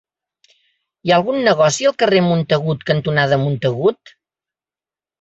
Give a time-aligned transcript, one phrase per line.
[1.07, 4.19] Hi ha algun negoci al carrer Montagut cantonada Montagut?